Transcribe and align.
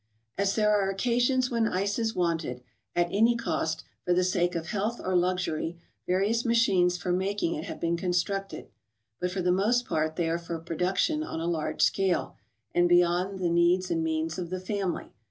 A 0.35 0.41
a 0.41 0.45
s 0.45 0.57
re 0.57 0.63
th 0.97 0.97
^ 0.97 0.97
casions 0.97 1.51
when 1.51 1.67
ice 1.67 1.99
is 1.99 2.15
wanted, 2.15 2.63
at 2.95 3.07
any 3.11 3.35
cost, 3.35 3.83
for 4.03 4.13
the 4.15 4.23
sake 4.23 4.55
of 4.55 4.65
health 4.69 4.99
or 4.99 5.15
luxury, 5.15 5.77
various 6.07 6.43
machines 6.43 6.97
for 6.97 7.11
making 7.11 7.53
it 7.53 7.65
have 7.65 7.79
been 7.79 7.97
constructed; 7.97 8.69
but 9.19 9.29
for 9.29 9.43
the 9.43 9.51
most 9.51 9.85
part 9.85 10.15
they 10.15 10.27
are 10.27 10.39
for 10.39 10.57
production 10.57 11.21
on 11.21 11.39
a 11.39 11.45
large 11.45 11.83
scale, 11.83 12.35
and 12.73 12.89
beyond 12.89 13.37
the 13.37 13.49
needs 13.51 13.91
and 13.91 14.03
means 14.03 14.39
of 14.39 14.49
the 14.49 14.59
family. 14.59 15.11